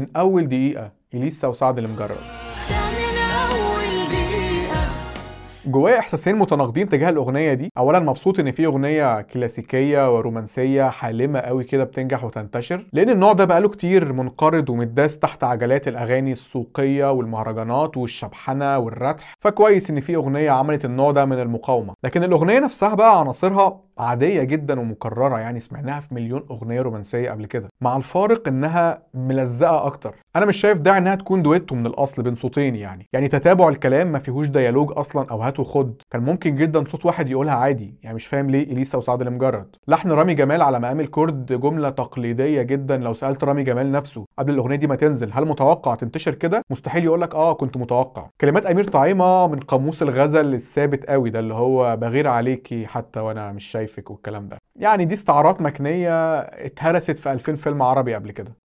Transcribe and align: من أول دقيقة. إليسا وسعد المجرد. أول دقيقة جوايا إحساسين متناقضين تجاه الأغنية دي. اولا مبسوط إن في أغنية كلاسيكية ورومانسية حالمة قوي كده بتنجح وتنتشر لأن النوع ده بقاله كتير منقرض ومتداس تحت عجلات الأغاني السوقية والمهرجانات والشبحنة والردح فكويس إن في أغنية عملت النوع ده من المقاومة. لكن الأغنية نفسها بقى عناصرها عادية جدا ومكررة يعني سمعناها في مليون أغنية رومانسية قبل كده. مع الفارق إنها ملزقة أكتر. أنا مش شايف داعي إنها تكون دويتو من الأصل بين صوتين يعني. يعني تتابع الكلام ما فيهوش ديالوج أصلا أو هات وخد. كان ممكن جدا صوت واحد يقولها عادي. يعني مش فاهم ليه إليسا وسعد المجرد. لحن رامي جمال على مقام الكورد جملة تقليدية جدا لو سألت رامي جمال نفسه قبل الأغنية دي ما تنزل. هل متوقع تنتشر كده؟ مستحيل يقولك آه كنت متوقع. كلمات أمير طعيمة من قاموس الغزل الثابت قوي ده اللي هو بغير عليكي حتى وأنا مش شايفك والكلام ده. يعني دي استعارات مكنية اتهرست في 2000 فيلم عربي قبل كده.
من 0.00 0.06
أول 0.16 0.48
دقيقة. 0.48 0.90
إليسا 1.14 1.48
وسعد 1.48 1.78
المجرد. 1.78 2.10
أول 2.10 4.08
دقيقة 4.08 4.80
جوايا 5.66 5.98
إحساسين 5.98 6.36
متناقضين 6.36 6.88
تجاه 6.88 7.10
الأغنية 7.10 7.54
دي. 7.54 7.72
اولا 7.78 7.98
مبسوط 7.98 8.40
إن 8.40 8.50
في 8.52 8.66
أغنية 8.66 9.20
كلاسيكية 9.20 10.14
ورومانسية 10.16 10.88
حالمة 10.90 11.38
قوي 11.40 11.64
كده 11.64 11.84
بتنجح 11.84 12.24
وتنتشر 12.24 12.86
لأن 12.92 13.10
النوع 13.10 13.32
ده 13.32 13.44
بقاله 13.44 13.68
كتير 13.68 14.12
منقرض 14.12 14.70
ومتداس 14.70 15.18
تحت 15.18 15.44
عجلات 15.44 15.88
الأغاني 15.88 16.32
السوقية 16.32 17.12
والمهرجانات 17.12 17.96
والشبحنة 17.96 18.78
والردح 18.78 19.34
فكويس 19.40 19.90
إن 19.90 20.00
في 20.00 20.16
أغنية 20.16 20.50
عملت 20.50 20.84
النوع 20.84 21.10
ده 21.10 21.24
من 21.24 21.40
المقاومة. 21.40 21.94
لكن 22.04 22.24
الأغنية 22.24 22.58
نفسها 22.58 22.94
بقى 22.94 23.20
عناصرها 23.20 23.80
عادية 24.00 24.42
جدا 24.42 24.80
ومكررة 24.80 25.38
يعني 25.38 25.60
سمعناها 25.60 26.00
في 26.00 26.14
مليون 26.14 26.46
أغنية 26.50 26.82
رومانسية 26.82 27.30
قبل 27.30 27.46
كده. 27.46 27.68
مع 27.80 27.96
الفارق 27.96 28.48
إنها 28.48 29.02
ملزقة 29.14 29.86
أكتر. 29.86 30.14
أنا 30.36 30.46
مش 30.46 30.56
شايف 30.56 30.80
داعي 30.80 30.98
إنها 30.98 31.14
تكون 31.14 31.42
دويتو 31.42 31.74
من 31.74 31.86
الأصل 31.86 32.22
بين 32.22 32.34
صوتين 32.34 32.76
يعني. 32.76 33.08
يعني 33.12 33.28
تتابع 33.28 33.68
الكلام 33.68 34.12
ما 34.12 34.18
فيهوش 34.18 34.46
ديالوج 34.48 34.92
أصلا 34.96 35.26
أو 35.30 35.42
هات 35.42 35.60
وخد. 35.60 36.02
كان 36.10 36.22
ممكن 36.22 36.56
جدا 36.56 36.84
صوت 36.84 37.06
واحد 37.06 37.28
يقولها 37.28 37.54
عادي. 37.54 37.94
يعني 38.02 38.14
مش 38.14 38.26
فاهم 38.26 38.50
ليه 38.50 38.62
إليسا 38.72 38.98
وسعد 38.98 39.22
المجرد. 39.22 39.76
لحن 39.88 40.10
رامي 40.10 40.34
جمال 40.34 40.62
على 40.62 40.80
مقام 40.80 41.00
الكورد 41.00 41.60
جملة 41.60 41.90
تقليدية 41.90 42.62
جدا 42.62 42.96
لو 42.96 43.12
سألت 43.14 43.44
رامي 43.44 43.62
جمال 43.62 43.92
نفسه 43.92 44.24
قبل 44.38 44.52
الأغنية 44.52 44.76
دي 44.76 44.86
ما 44.86 44.96
تنزل. 44.96 45.30
هل 45.32 45.44
متوقع 45.44 45.94
تنتشر 45.94 46.34
كده؟ 46.34 46.62
مستحيل 46.70 47.04
يقولك 47.04 47.34
آه 47.34 47.52
كنت 47.52 47.76
متوقع. 47.76 48.26
كلمات 48.40 48.66
أمير 48.66 48.84
طعيمة 48.84 49.46
من 49.46 49.60
قاموس 49.60 50.02
الغزل 50.02 50.54
الثابت 50.54 51.06
قوي 51.06 51.30
ده 51.30 51.38
اللي 51.38 51.54
هو 51.54 51.96
بغير 51.96 52.28
عليكي 52.28 52.86
حتى 52.86 53.20
وأنا 53.20 53.52
مش 53.52 53.66
شايفك 53.90 54.10
والكلام 54.10 54.48
ده. 54.48 54.58
يعني 54.76 55.04
دي 55.04 55.14
استعارات 55.14 55.60
مكنية 55.60 56.38
اتهرست 56.40 57.18
في 57.18 57.32
2000 57.32 57.54
فيلم 57.56 57.82
عربي 57.82 58.14
قبل 58.14 58.30
كده. 58.32 58.52